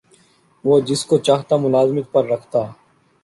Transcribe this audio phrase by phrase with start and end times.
[0.65, 2.59] وہ جس کو چاہتا ملازمت پر رکھتا